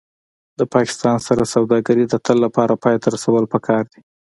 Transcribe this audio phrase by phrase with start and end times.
[0.59, 4.01] د پاکستان سره سوداګري د تل لپاره پای ته رسول پکار دي